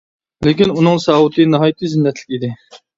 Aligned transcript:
لېكىن 0.47 0.73
ئۇنىڭ 0.77 0.97
ساۋۇتى 1.05 1.47
ناھايىتى 1.53 1.95
زىننەتلىك 1.95 2.37
ئىدى. 2.39 2.55